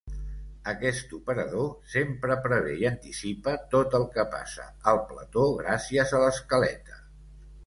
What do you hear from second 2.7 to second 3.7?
i anticipa